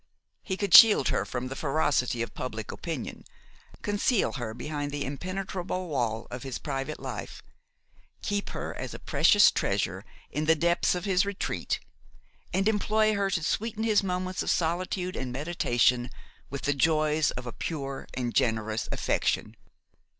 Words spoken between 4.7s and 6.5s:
the impenetrable wall of